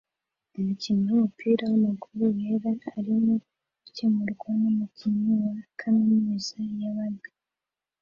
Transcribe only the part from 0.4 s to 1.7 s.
Umukinnyi wumupira